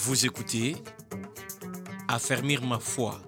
[0.00, 0.76] Vous écoutez
[2.06, 3.20] Affermir ma foi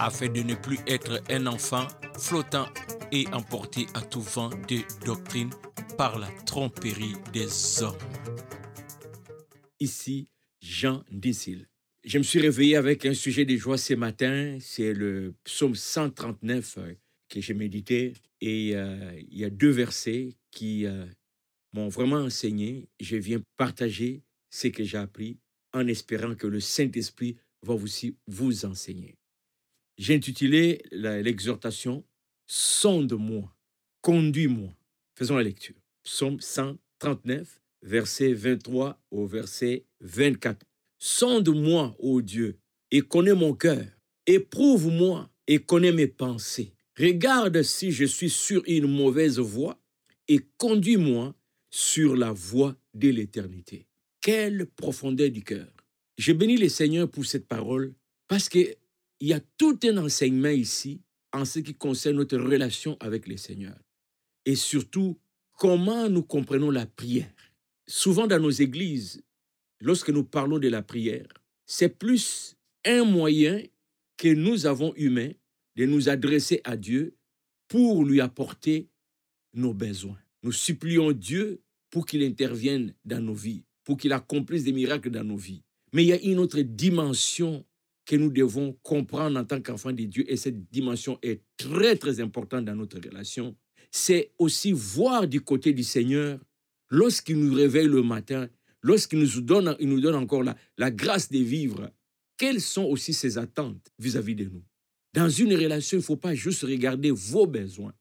[0.00, 1.86] afin de ne plus être un enfant
[2.18, 2.66] flottant
[3.12, 5.50] et emporté à tout vent de doctrine
[5.96, 7.96] par la tromperie des hommes.
[9.78, 10.28] Ici,
[10.60, 11.68] Jean Dissil.
[12.04, 16.78] Je me suis réveillé avec un sujet de joie ce matin, c'est le psaume 139
[16.78, 16.94] euh,
[17.28, 21.06] que j'ai médité et euh, il y a deux versets qui euh,
[21.74, 22.88] m'ont vraiment enseigné.
[22.98, 25.38] Je viens partager ce que j'ai appris
[25.72, 29.16] en espérant que le Saint-Esprit va aussi vous enseigner.
[29.96, 32.04] J'ai intitulé l'exhortation
[32.46, 33.54] Sonde-moi,
[34.00, 34.70] conduis-moi.
[35.14, 35.74] Faisons la lecture.
[36.02, 40.64] Psaume 139, verset 23 au verset 24.
[40.98, 42.58] Sonde-moi, ô Dieu,
[42.90, 43.84] et connais mon cœur.
[44.26, 46.72] Éprouve-moi et connais mes pensées.
[46.98, 49.78] Regarde si je suis sur une mauvaise voie
[50.26, 51.34] et conduis-moi
[51.70, 53.86] sur la voie de l'éternité.
[54.30, 55.72] Quelle profondeur du cœur.
[56.18, 57.94] Je bénis le Seigneur pour cette parole
[58.26, 58.76] parce qu'il
[59.22, 61.00] y a tout un enseignement ici
[61.32, 63.74] en ce qui concerne notre relation avec le Seigneur.
[64.44, 65.18] Et surtout,
[65.54, 67.32] comment nous comprenons la prière.
[67.86, 69.22] Souvent dans nos églises,
[69.80, 71.28] lorsque nous parlons de la prière,
[71.64, 73.62] c'est plus un moyen
[74.18, 75.30] que nous avons humain
[75.76, 77.16] de nous adresser à Dieu
[77.66, 78.90] pour lui apporter
[79.54, 80.20] nos besoins.
[80.42, 85.24] Nous supplions Dieu pour qu'il intervienne dans nos vies, pour qu'il accomplisse des miracles dans
[85.24, 85.62] nos vies.
[85.94, 87.64] Mais il y a une autre dimension
[88.04, 92.20] que nous devons comprendre en tant qu'enfants de Dieu, et cette dimension est très, très
[92.20, 93.56] importante dans notre relation.
[93.90, 96.38] C'est aussi voir du côté du Seigneur,
[96.90, 98.50] lorsqu'il nous réveille le matin,
[98.82, 101.90] lorsqu'il nous donne, il nous donne encore la, la grâce de vivre,
[102.36, 104.64] quelles sont aussi ses attentes vis-à-vis -vis de nous?
[105.14, 107.94] Dans une relation, il ne faut pas juste regarder vos besoins,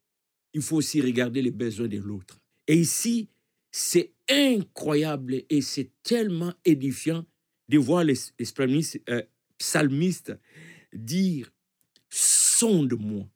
[0.54, 2.42] il faut aussi regarder les besoins de l'autre.
[2.68, 3.30] Et ici,
[3.72, 7.26] c'est incroyable et c'est tellement édifiant
[7.70, 8.16] de voir les,
[9.10, 9.22] euh,
[9.58, 10.34] psalmistes
[10.94, 11.52] dire
[12.10, 13.28] Sonde-moi.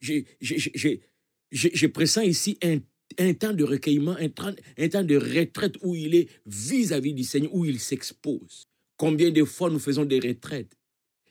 [0.00, 2.78] Je pressens ici un,
[3.18, 4.28] un, temps de recueillement, un,
[4.78, 8.66] un, temps de retraite où il est vis-à-vis -vis du Seigneur, où il s'expose.
[8.96, 10.76] Combien de fois nous faisons des retraites,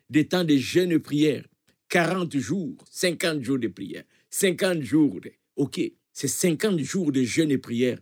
[0.09, 1.45] des temps de jeûne et prière,
[1.89, 5.21] 40 jours, 50 jours de prière, 50 jours.
[5.21, 5.31] De...
[5.55, 5.79] OK,
[6.11, 7.99] c'est 50 jours de jeûne et prière.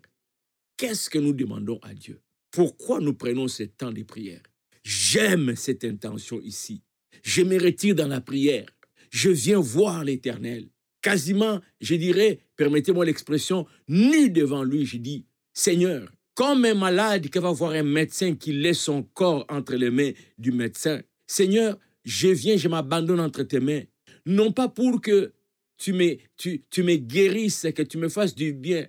[0.82, 2.22] Qu'est-ce que nous demandons à Dieu?
[2.50, 4.42] Pourquoi nous prenons ce temps de prière?
[4.84, 6.82] J'aime cette intention ici.
[7.22, 8.66] Je me retire dans la prière.
[9.12, 10.70] Je viens voir l'Éternel.
[11.04, 17.38] Quasiment, je dirais, permettez-moi l'expression, nu devant lui, je dis, Seigneur, comme un malade qui
[17.38, 22.30] va voir un médecin qui laisse son corps entre les mains du médecin, Seigneur, je
[22.30, 23.84] viens, je m'abandonne entre tes mains.
[24.26, 25.32] Non pas pour que
[25.78, 28.88] tu me, tu, tu me guérisses, que tu me fasses du bien,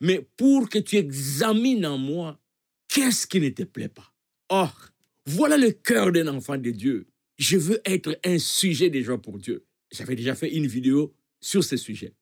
[0.00, 2.40] mais pour que tu examines en moi
[2.88, 4.12] qu'est-ce qui ne te plaît pas?
[4.48, 4.90] Or,
[5.26, 7.06] voilà le cœur d'un enfant de Dieu.
[7.38, 9.64] Je veux être un sujet déjà pour Dieu.
[9.90, 12.14] J'avais déjà fait une vidéo sur ce sujet.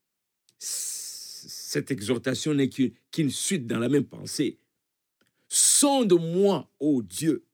[0.58, 4.58] Cette exhortation n'est qu'une suite dans la même pensée.
[5.48, 7.44] Sonde-moi, ô Dieu,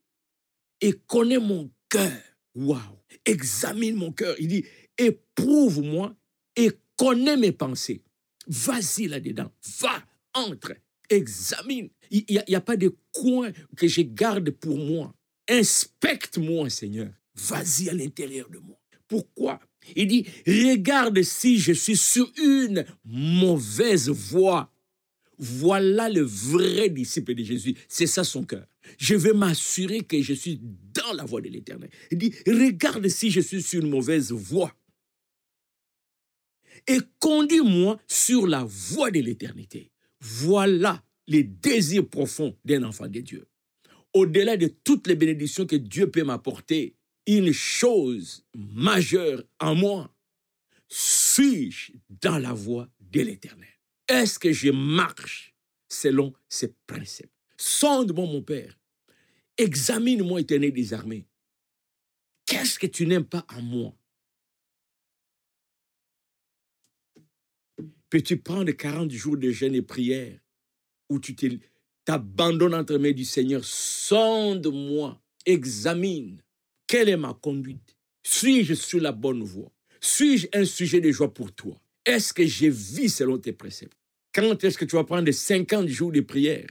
[0.80, 2.22] et connais mon cœur.
[2.54, 2.80] Waouh!
[3.24, 4.34] Examine mon cœur.
[4.38, 4.64] Il dit,
[4.96, 6.14] éprouve-moi
[6.56, 8.02] et connais mes pensées.
[8.48, 9.52] Vas-y là-dedans.
[9.80, 10.02] Va,
[10.34, 10.74] entre,
[11.10, 11.90] examine.
[12.10, 15.14] Il n'y a, pas de coin que je garde pour moi.
[15.48, 17.10] Inspecte-moi, Seigneur.
[17.34, 18.80] Vas-y à l'intérieur de moi.
[19.06, 19.60] Pourquoi?
[19.96, 24.72] Il dit, regarde si je suis sur une mauvaise voie.
[25.38, 27.74] Voilà le vrai disciple de Jésus.
[27.88, 28.66] C'est ça son cœur.
[28.98, 30.60] Je veux m'assurer que je suis
[30.94, 31.90] dans la voie de l'éternel.
[32.10, 34.74] Il dit, regarde si je suis sur une mauvaise voie.
[36.88, 39.92] Et conduis-moi sur la voie de l'éternité.
[40.20, 43.46] Voilà les désirs profonds d'un enfant de Dieu.
[44.14, 46.96] Au-delà de toutes les bénédictions que Dieu peut m'apporter,
[47.26, 50.14] une chose majeure en moi,
[50.88, 53.68] suis-je dans la voie de l'éternel?
[54.08, 55.54] Est-ce que je marche
[55.88, 57.30] selon ses principes?
[57.58, 58.78] Sonde-moi, mon Père.
[59.58, 61.26] Examine-moi, éternel des armées.
[62.46, 63.97] Qu'est-ce que tu n'aimes pas en moi?
[68.10, 70.38] Peux-tu prendre 40 jours de jeûne et prière
[71.10, 71.34] où tu
[72.04, 76.42] t'abandonnes entre les mains du Seigneur Sonde-moi, examine.
[76.86, 77.96] Quelle est ma conduite.
[78.22, 79.70] Suis-je sur la bonne voie?
[80.00, 81.78] Suis-je un sujet de joie pour toi?
[82.04, 83.96] Est-ce que je vis selon tes préceptes?
[84.34, 86.68] Quand est-ce que tu vas prendre 50 jours de prière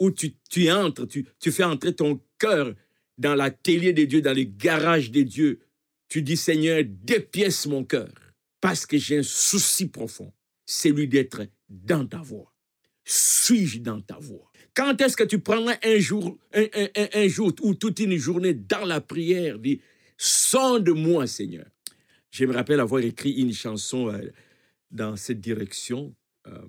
[0.00, 2.74] où tu, tu entres, tu, tu fais entrer ton cœur
[3.16, 5.60] dans l'atelier de Dieu, dans le garage de Dieu?
[6.08, 8.12] Tu dis, Seigneur, dépièce mon cœur
[8.62, 10.32] parce que j'ai un souci profond,
[10.64, 12.54] celui d'être dans ta voie.
[13.04, 14.50] Suis-je dans ta voie?
[14.72, 19.00] Quand est-ce que tu prendras un jour, un, jour ou toute une journée dans la
[19.00, 19.80] prière, dis,
[20.16, 21.66] sonde-moi, Seigneur?
[22.30, 24.30] Je me rappelle avoir écrit une chanson euh,
[24.92, 26.14] dans cette direction.
[26.46, 26.64] Euh,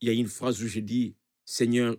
[0.00, 1.14] il y a une phrase où je dis,
[1.44, 1.96] Seigneur,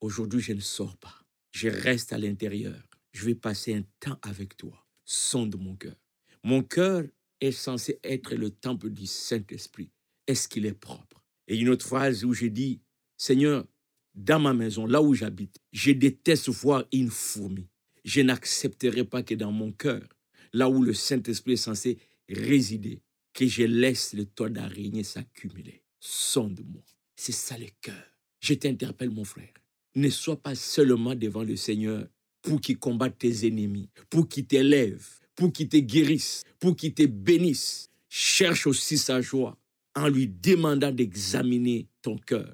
[0.00, 1.24] aujourd'hui je ne sors pas.
[1.52, 2.76] Je reste à l'intérieur.
[3.12, 4.84] Je vais passer un temps avec toi.
[5.04, 5.96] Sonde mon cœur.
[6.42, 7.04] Mon cœur
[7.40, 9.90] est censé être le temple du Saint-Esprit.
[10.26, 11.24] Est-ce qu'il est propre?
[11.46, 12.80] Et une autre phrase où je dis,
[13.16, 13.66] Seigneur,
[14.14, 17.68] dans ma maison, là où j'habite, je déteste voir une fourmi.
[18.04, 20.06] Je n'accepterai pas que dans mon cœur,
[20.52, 21.98] là où le Saint-Esprit est censé
[22.28, 23.00] résider,
[23.32, 25.82] que je laisse le toit d'araignée s'accumuler.
[26.00, 26.82] Sonde-moi.
[27.16, 28.04] C'est ça le cœur.
[28.40, 29.52] Je t'interpelle, mon frère.
[29.94, 32.06] Ne sois pas seulement devant le Seigneur
[32.42, 35.06] pour qu'il combatte tes ennemis, pour qu'il t'élève,
[35.38, 37.90] pour qu'il te guérisse, pour qu'il te bénisse.
[38.08, 39.56] Cherche aussi sa joie
[39.94, 42.52] en lui demandant d'examiner ton cœur,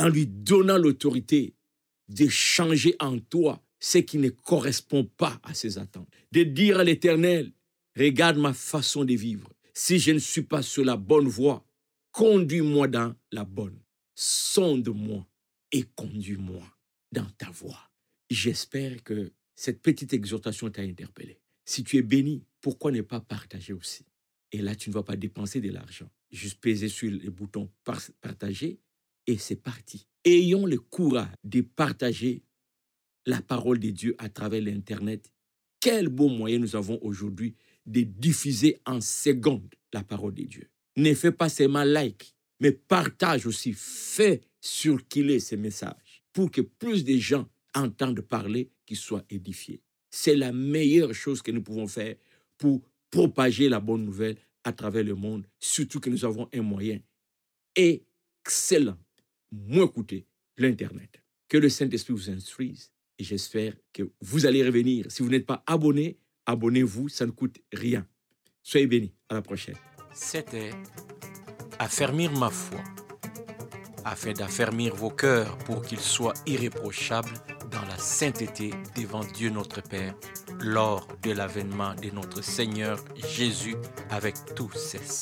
[0.00, 1.54] en lui donnant l'autorité
[2.08, 6.84] de changer en toi ce qui ne correspond pas à ses attentes, de dire à
[6.84, 7.52] l'Éternel,
[7.96, 9.48] regarde ma façon de vivre.
[9.72, 11.64] Si je ne suis pas sur la bonne voie,
[12.10, 13.78] conduis-moi dans la bonne.
[14.16, 15.24] Sonde-moi
[15.70, 16.64] et conduis-moi
[17.12, 17.90] dans ta voie.
[18.28, 21.38] J'espère que cette petite exhortation t'a interpellé.
[21.64, 24.04] Si tu es béni, pourquoi ne pas partager aussi?
[24.52, 26.10] Et là, tu ne vas pas dépenser de l'argent.
[26.30, 28.78] Juste peser sur le bouton par- partager
[29.26, 30.06] et c'est parti.
[30.24, 32.42] Ayons le courage de partager
[33.26, 35.32] la parole de Dieu à travers l'Internet.
[35.80, 37.54] Quel beau moyen nous avons aujourd'hui
[37.86, 40.70] de diffuser en secondes la parole de Dieu.
[40.96, 47.04] Ne fais pas seulement like, mais partage aussi, fais circuler ces messages pour que plus
[47.04, 49.82] de gens entendent parler, qu'ils soient édifiés.
[50.16, 52.14] C'est la meilleure chose que nous pouvons faire
[52.56, 52.80] pour
[53.10, 57.00] propager la bonne nouvelle à travers le monde, surtout que nous avons un moyen
[57.74, 58.96] excellent,
[59.50, 60.22] moins coûteux,
[60.56, 61.20] l'Internet.
[61.48, 65.10] Que le Saint-Esprit vous instruise et j'espère que vous allez revenir.
[65.10, 66.16] Si vous n'êtes pas abonné,
[66.46, 68.06] abonnez-vous, ça ne coûte rien.
[68.62, 69.12] Soyez bénis.
[69.28, 69.76] À la prochaine.
[70.14, 70.70] C'était
[71.80, 72.84] affermir ma foi,
[74.04, 77.34] afin d'affermir vos cœurs pour qu'ils soient irréprochables
[78.04, 80.14] sainteté devant Dieu notre Père
[80.60, 83.76] lors de l'avènement de notre Seigneur Jésus
[84.10, 85.00] avec tous ses.